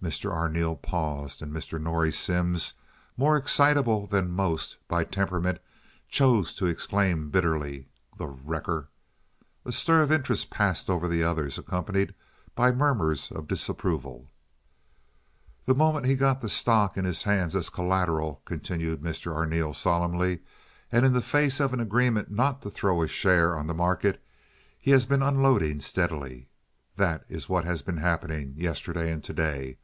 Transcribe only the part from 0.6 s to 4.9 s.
paused, and Mr. Norrie Simms, more excitable than most